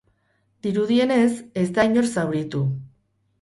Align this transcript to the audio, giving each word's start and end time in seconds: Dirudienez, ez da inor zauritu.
Dirudienez, 0.67 1.35
ez 1.65 1.67
da 1.77 1.85
inor 1.91 2.09
zauritu. 2.15 2.65